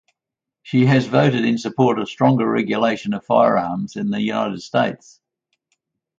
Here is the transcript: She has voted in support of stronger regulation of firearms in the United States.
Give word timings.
She 0.63 0.87
has 0.87 1.05
voted 1.05 1.45
in 1.45 1.59
support 1.59 1.99
of 1.99 2.09
stronger 2.09 2.49
regulation 2.49 3.13
of 3.13 3.23
firearms 3.23 3.95
in 3.95 4.09
the 4.09 4.19
United 4.19 4.63
States. 4.63 5.21